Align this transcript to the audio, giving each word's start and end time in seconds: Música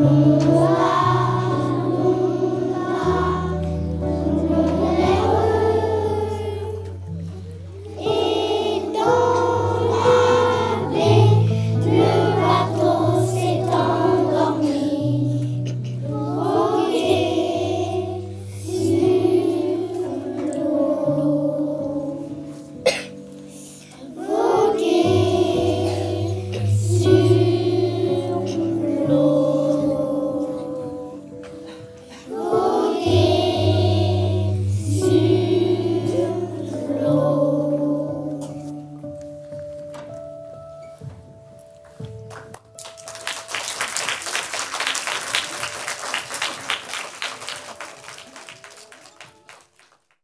Música 0.00 0.59